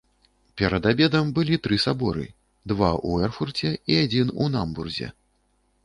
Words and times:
Перад 0.61 0.87
абедам 0.91 1.29
былі 1.35 1.59
тры 1.67 1.79
саборы— 1.85 2.25
два 2.73 2.91
ў 3.07 3.31
Эрфурце 3.31 3.69
і 3.91 4.03
адзін 4.07 4.37
у 4.41 4.53
Наўмбурзе. 4.57 5.17